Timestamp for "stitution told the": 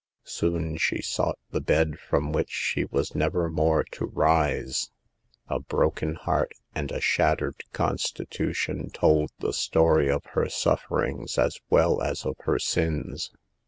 7.97-9.53